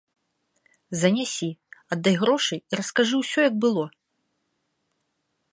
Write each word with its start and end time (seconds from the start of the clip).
Занясі, 1.01 1.49
аддай 1.95 2.15
грошы 2.23 2.55
і 2.71 2.81
раскажы 2.81 3.15
ўсё, 3.23 3.39
як 3.49 3.55
было. 3.67 3.87